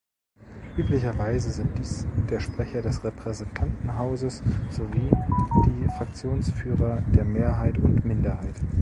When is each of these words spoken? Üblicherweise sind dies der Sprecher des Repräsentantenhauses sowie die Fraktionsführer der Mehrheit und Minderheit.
Üblicherweise 0.77 1.51
sind 1.51 1.77
dies 1.77 2.07
der 2.27 2.39
Sprecher 2.39 2.81
des 2.81 3.03
Repräsentantenhauses 3.03 4.41
sowie 4.71 5.11
die 5.67 5.87
Fraktionsführer 5.95 7.03
der 7.13 7.23
Mehrheit 7.23 7.77
und 7.77 8.03
Minderheit. 8.03 8.55